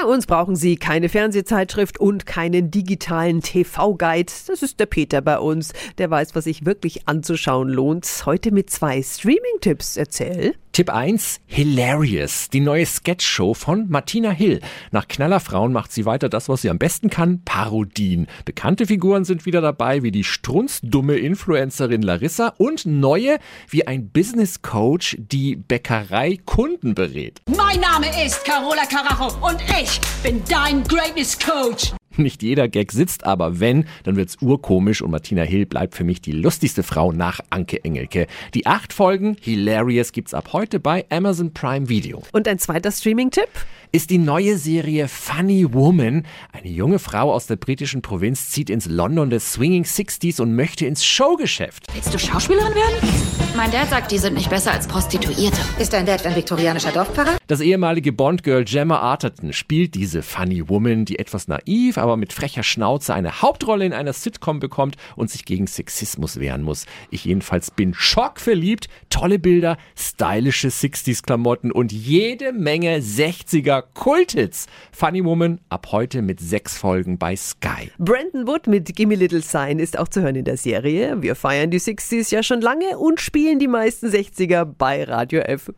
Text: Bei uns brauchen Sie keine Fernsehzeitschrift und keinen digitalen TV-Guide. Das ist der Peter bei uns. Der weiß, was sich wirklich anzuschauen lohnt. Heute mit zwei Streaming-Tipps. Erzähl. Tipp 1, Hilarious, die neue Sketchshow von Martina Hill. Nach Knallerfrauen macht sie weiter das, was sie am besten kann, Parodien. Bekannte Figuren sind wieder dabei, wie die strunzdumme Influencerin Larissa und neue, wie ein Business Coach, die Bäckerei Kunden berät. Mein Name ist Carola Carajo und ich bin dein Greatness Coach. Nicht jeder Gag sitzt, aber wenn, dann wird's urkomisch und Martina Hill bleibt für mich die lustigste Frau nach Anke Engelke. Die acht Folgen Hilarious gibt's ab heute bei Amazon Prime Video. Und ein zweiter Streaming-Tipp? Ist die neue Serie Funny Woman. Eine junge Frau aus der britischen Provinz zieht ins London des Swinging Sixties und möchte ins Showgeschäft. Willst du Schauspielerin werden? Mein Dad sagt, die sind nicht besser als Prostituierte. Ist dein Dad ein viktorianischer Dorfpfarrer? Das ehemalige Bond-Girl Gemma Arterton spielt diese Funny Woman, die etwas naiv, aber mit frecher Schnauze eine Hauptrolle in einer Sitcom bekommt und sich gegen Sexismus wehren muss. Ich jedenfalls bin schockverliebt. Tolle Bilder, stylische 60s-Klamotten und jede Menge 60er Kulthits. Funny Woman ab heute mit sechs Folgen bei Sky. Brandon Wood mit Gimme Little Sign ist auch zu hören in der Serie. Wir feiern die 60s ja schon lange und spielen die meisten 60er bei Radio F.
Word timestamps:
Bei 0.00 0.04
uns 0.04 0.26
brauchen 0.26 0.54
Sie 0.54 0.76
keine 0.76 1.08
Fernsehzeitschrift 1.08 1.98
und 1.98 2.24
keinen 2.24 2.70
digitalen 2.70 3.40
TV-Guide. 3.40 4.32
Das 4.46 4.62
ist 4.62 4.78
der 4.78 4.86
Peter 4.86 5.20
bei 5.22 5.40
uns. 5.40 5.72
Der 5.98 6.08
weiß, 6.08 6.36
was 6.36 6.44
sich 6.44 6.64
wirklich 6.64 7.08
anzuschauen 7.08 7.68
lohnt. 7.68 8.06
Heute 8.24 8.52
mit 8.52 8.70
zwei 8.70 9.02
Streaming-Tipps. 9.02 9.96
Erzähl. 9.96 10.54
Tipp 10.78 10.90
1, 10.90 11.40
Hilarious, 11.46 12.50
die 12.50 12.60
neue 12.60 12.86
Sketchshow 12.86 13.52
von 13.52 13.86
Martina 13.88 14.30
Hill. 14.30 14.60
Nach 14.92 15.08
Knallerfrauen 15.08 15.72
macht 15.72 15.90
sie 15.90 16.06
weiter 16.06 16.28
das, 16.28 16.48
was 16.48 16.62
sie 16.62 16.70
am 16.70 16.78
besten 16.78 17.10
kann, 17.10 17.42
Parodien. 17.44 18.28
Bekannte 18.44 18.86
Figuren 18.86 19.24
sind 19.24 19.44
wieder 19.44 19.60
dabei, 19.60 20.04
wie 20.04 20.12
die 20.12 20.22
strunzdumme 20.22 21.16
Influencerin 21.16 22.02
Larissa 22.02 22.54
und 22.58 22.86
neue, 22.86 23.40
wie 23.68 23.88
ein 23.88 24.10
Business 24.10 24.62
Coach, 24.62 25.16
die 25.18 25.56
Bäckerei 25.56 26.38
Kunden 26.44 26.94
berät. 26.94 27.40
Mein 27.56 27.80
Name 27.80 28.06
ist 28.24 28.44
Carola 28.44 28.86
Carajo 28.88 29.34
und 29.44 29.58
ich 29.82 30.00
bin 30.22 30.44
dein 30.48 30.84
Greatness 30.84 31.36
Coach. 31.40 31.92
Nicht 32.22 32.42
jeder 32.42 32.68
Gag 32.68 32.90
sitzt, 32.90 33.24
aber 33.24 33.60
wenn, 33.60 33.84
dann 34.02 34.16
wird's 34.16 34.38
urkomisch 34.40 35.02
und 35.02 35.12
Martina 35.12 35.42
Hill 35.42 35.66
bleibt 35.66 35.94
für 35.94 36.02
mich 36.02 36.20
die 36.20 36.32
lustigste 36.32 36.82
Frau 36.82 37.12
nach 37.12 37.40
Anke 37.50 37.84
Engelke. 37.84 38.26
Die 38.54 38.66
acht 38.66 38.92
Folgen 38.92 39.36
Hilarious 39.40 40.10
gibt's 40.10 40.34
ab 40.34 40.52
heute 40.52 40.80
bei 40.80 41.06
Amazon 41.10 41.52
Prime 41.54 41.88
Video. 41.88 42.24
Und 42.32 42.48
ein 42.48 42.58
zweiter 42.58 42.90
Streaming-Tipp? 42.90 43.48
Ist 43.92 44.10
die 44.10 44.18
neue 44.18 44.58
Serie 44.58 45.06
Funny 45.06 45.72
Woman. 45.72 46.26
Eine 46.52 46.68
junge 46.68 46.98
Frau 46.98 47.32
aus 47.32 47.46
der 47.46 47.56
britischen 47.56 48.02
Provinz 48.02 48.50
zieht 48.50 48.68
ins 48.68 48.86
London 48.86 49.30
des 49.30 49.52
Swinging 49.52 49.84
Sixties 49.84 50.40
und 50.40 50.56
möchte 50.56 50.86
ins 50.86 51.04
Showgeschäft. 51.04 51.86
Willst 51.94 52.12
du 52.12 52.18
Schauspielerin 52.18 52.74
werden? 52.74 53.27
Mein 53.58 53.72
Dad 53.72 53.90
sagt, 53.90 54.12
die 54.12 54.18
sind 54.18 54.34
nicht 54.34 54.50
besser 54.50 54.70
als 54.70 54.86
Prostituierte. 54.86 55.58
Ist 55.80 55.92
dein 55.92 56.06
Dad 56.06 56.24
ein 56.24 56.36
viktorianischer 56.36 56.92
Dorfpfarrer? 56.92 57.38
Das 57.48 57.60
ehemalige 57.60 58.12
Bond-Girl 58.12 58.64
Gemma 58.64 59.00
Arterton 59.00 59.52
spielt 59.52 59.96
diese 59.96 60.22
Funny 60.22 60.68
Woman, 60.68 61.04
die 61.04 61.18
etwas 61.18 61.48
naiv, 61.48 61.98
aber 61.98 62.16
mit 62.16 62.32
frecher 62.32 62.62
Schnauze 62.62 63.14
eine 63.14 63.42
Hauptrolle 63.42 63.84
in 63.84 63.92
einer 63.92 64.12
Sitcom 64.12 64.60
bekommt 64.60 64.96
und 65.16 65.28
sich 65.28 65.44
gegen 65.44 65.66
Sexismus 65.66 66.38
wehren 66.38 66.62
muss. 66.62 66.86
Ich 67.10 67.24
jedenfalls 67.24 67.72
bin 67.72 67.94
schockverliebt. 67.94 68.88
Tolle 69.10 69.40
Bilder, 69.40 69.76
stylische 69.96 70.68
60s-Klamotten 70.68 71.72
und 71.72 71.90
jede 71.90 72.52
Menge 72.52 72.98
60er 72.98 73.82
Kulthits. 73.92 74.68
Funny 74.92 75.24
Woman 75.24 75.58
ab 75.68 75.88
heute 75.90 76.22
mit 76.22 76.38
sechs 76.38 76.78
Folgen 76.78 77.18
bei 77.18 77.34
Sky. 77.34 77.90
Brandon 77.98 78.46
Wood 78.46 78.68
mit 78.68 78.94
Gimme 78.94 79.16
Little 79.16 79.42
Sign 79.42 79.80
ist 79.80 79.98
auch 79.98 80.06
zu 80.06 80.22
hören 80.22 80.36
in 80.36 80.44
der 80.44 80.58
Serie. 80.58 81.22
Wir 81.22 81.34
feiern 81.34 81.72
die 81.72 81.80
60s 81.80 82.32
ja 82.32 82.44
schon 82.44 82.60
lange 82.60 82.96
und 82.98 83.20
spielen 83.48 83.60
die 83.60 83.68
meisten 83.68 84.08
60er 84.08 84.66
bei 84.66 85.04
Radio 85.04 85.40
F. 85.40 85.72